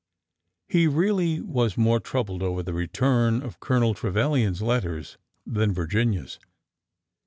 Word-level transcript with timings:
He 0.67 0.87
really 0.87 1.41
was 1.41 1.77
more 1.77 1.99
troubled 1.99 2.41
over 2.41 2.63
the 2.63 2.73
return 2.73 3.43
of 3.43 3.59
Colo 3.59 3.81
nel 3.81 3.93
Trevilian's 3.93 4.59
letter 4.63 5.03
than 5.45 5.75
Virginia's. 5.75 6.39